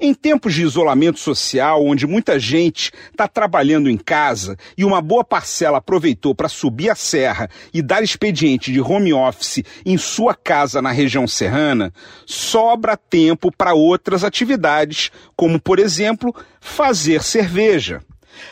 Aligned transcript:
Em 0.00 0.14
tempos 0.14 0.54
de 0.54 0.62
isolamento 0.62 1.18
social, 1.18 1.84
onde 1.84 2.06
muita 2.06 2.38
gente 2.38 2.92
está 3.10 3.26
trabalhando 3.26 3.90
em 3.90 3.96
casa 3.96 4.56
e 4.76 4.84
uma 4.84 5.00
boa 5.00 5.24
parcela 5.24 5.78
aproveitou 5.78 6.34
para 6.34 6.48
subir 6.48 6.90
a 6.90 6.94
serra 6.94 7.48
e 7.72 7.82
dar 7.82 8.02
expediente 8.02 8.72
de 8.72 8.80
home 8.80 9.12
office 9.12 9.62
em 9.84 9.96
sua 9.98 10.34
casa 10.34 10.80
na 10.80 10.90
região 10.90 11.26
serrana, 11.26 11.92
sobra 12.26 12.96
tempo 12.96 13.50
para 13.50 13.74
outras 13.74 14.24
atividades, 14.24 15.10
como, 15.36 15.60
por 15.60 15.78
exemplo, 15.78 16.34
fazer 16.60 17.22
cerveja. 17.22 18.00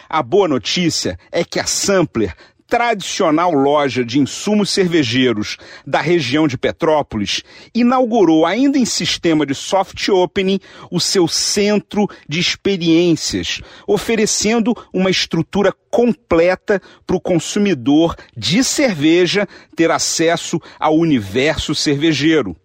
A 0.09 0.23
boa 0.23 0.48
notícia 0.48 1.19
é 1.30 1.45
que 1.45 1.61
a 1.61 1.67
Sampler 1.67 2.34
tradicional 2.66 3.52
loja 3.52 4.05
de 4.05 4.19
insumos 4.19 4.70
cervejeiros 4.70 5.56
da 5.87 6.01
região 6.01 6.48
de 6.48 6.59
Petrópolis, 6.59 7.42
inaugurou, 7.75 8.45
ainda 8.45 8.79
em 8.79 8.84
sistema 8.84 9.47
de 9.47 9.55
soft 9.55 10.09
opening, 10.09 10.59
o 10.91 11.01
seu 11.01 11.29
centro 11.29 12.09
de 12.29 12.41
experiências, 12.41 13.61
oferecendo 13.87 14.75
uma 14.92 15.11
estrutura 15.11 15.73
completa 15.91 16.80
para 17.06 17.16
o 17.16 17.20
consumidor 17.20 18.16
de 18.37 18.62
cerveja 18.65 19.48
ter 19.75 19.91
acesso 19.91 20.61
ao 20.78 20.97
universo 20.97 21.75
cervejeiro. 21.75 22.56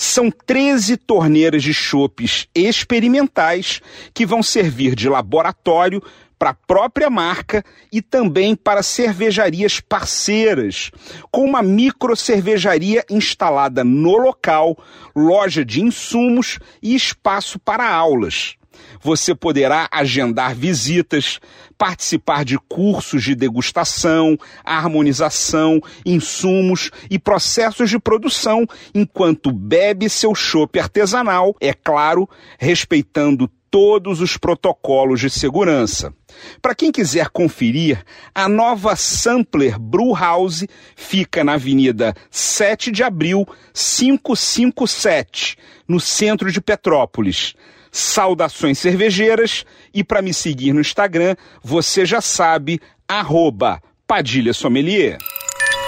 São 0.00 0.30
13 0.30 0.96
torneiras 0.96 1.60
de 1.60 1.74
chopes 1.74 2.46
experimentais 2.54 3.80
que 4.14 4.24
vão 4.24 4.44
servir 4.44 4.94
de 4.94 5.08
laboratório 5.08 6.00
para 6.38 6.50
a 6.50 6.54
própria 6.54 7.10
marca 7.10 7.64
e 7.92 8.00
também 8.00 8.54
para 8.54 8.80
cervejarias 8.80 9.80
parceiras, 9.80 10.92
com 11.32 11.44
uma 11.44 11.64
micro 11.64 12.14
cervejaria 12.14 13.04
instalada 13.10 13.82
no 13.82 14.16
local, 14.16 14.78
loja 15.16 15.64
de 15.64 15.82
insumos 15.82 16.60
e 16.80 16.94
espaço 16.94 17.58
para 17.58 17.92
aulas. 17.92 18.54
Você 19.00 19.34
poderá 19.34 19.88
agendar 19.90 20.54
visitas, 20.54 21.40
participar 21.76 22.44
de 22.44 22.58
cursos 22.58 23.22
de 23.22 23.34
degustação, 23.34 24.38
harmonização, 24.64 25.80
insumos 26.04 26.90
e 27.10 27.18
processos 27.18 27.90
de 27.90 27.98
produção, 27.98 28.66
enquanto 28.94 29.52
bebe 29.52 30.08
seu 30.08 30.34
chopp 30.34 30.78
artesanal, 30.78 31.54
é 31.60 31.72
claro, 31.72 32.28
respeitando 32.58 33.48
todos 33.70 34.20
os 34.20 34.36
protocolos 34.36 35.20
de 35.20 35.30
segurança. 35.30 36.12
Para 36.60 36.74
quem 36.74 36.90
quiser 36.90 37.28
conferir, 37.30 38.02
a 38.34 38.48
nova 38.48 38.96
Sampler 38.96 39.78
Brew 39.78 40.14
House 40.14 40.64
fica 40.96 41.44
na 41.44 41.54
Avenida 41.54 42.14
7 42.30 42.90
de 42.90 43.02
Abril, 43.02 43.46
557, 43.72 45.56
no 45.86 46.00
centro 46.00 46.50
de 46.50 46.60
Petrópolis. 46.60 47.54
Saudações 47.90 48.78
cervejeiras 48.78 49.64
e 49.92 50.04
para 50.04 50.22
me 50.22 50.32
seguir 50.32 50.72
no 50.72 50.80
Instagram, 50.80 51.36
você 51.62 52.04
já 52.04 52.20
sabe, 52.20 52.80
arroba 53.06 53.80
Padilha 54.06 54.52
Sommelier. 54.52 55.18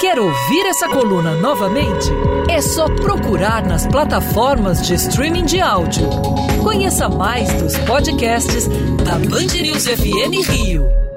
Quer 0.01 0.19
ouvir 0.19 0.67
essa 0.67 0.89
coluna 0.89 1.35
novamente? 1.37 2.09
É 2.49 2.63
só 2.63 2.89
procurar 2.89 3.63
nas 3.67 3.87
plataformas 3.87 4.87
de 4.87 4.95
streaming 4.95 5.45
de 5.45 5.61
áudio. 5.61 6.09
Conheça 6.63 7.09
mais 7.09 7.53
dos 7.61 7.77
podcasts 7.81 8.67
da 9.05 9.19
Band 9.19 9.61
News 9.61 9.87
FM 9.87 10.49
Rio. 10.49 11.10